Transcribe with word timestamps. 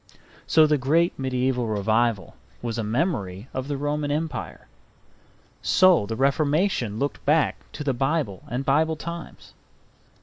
So 0.47 0.65
the 0.65 0.79
great 0.79 1.13
mediaeval 1.19 1.67
revival 1.67 2.35
was 2.63 2.79
a 2.79 2.83
memory 2.83 3.49
of 3.53 3.67
the 3.67 3.77
Roman 3.77 4.09
Empire. 4.09 4.67
So 5.61 6.07
the 6.07 6.15
Reformation 6.15 6.97
looked 6.97 7.23
back 7.23 7.57
to 7.73 7.83
the 7.83 7.93
Bible 7.93 8.41
and 8.49 8.65
Bible 8.65 8.95
times. 8.95 9.53